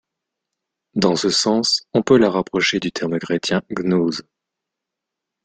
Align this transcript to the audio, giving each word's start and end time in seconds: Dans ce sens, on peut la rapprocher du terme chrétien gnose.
Dans 0.95 1.15
ce 1.15 1.29
sens, 1.29 1.83
on 1.93 2.01
peut 2.01 2.17
la 2.17 2.31
rapprocher 2.31 2.79
du 2.79 2.91
terme 2.91 3.19
chrétien 3.19 3.61
gnose. 3.69 4.23